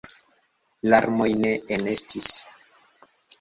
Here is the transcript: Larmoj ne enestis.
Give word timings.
Larmoj 0.93 1.27
ne 1.43 1.51
enestis. 1.77 2.31